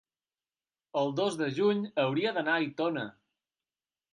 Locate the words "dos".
1.19-1.37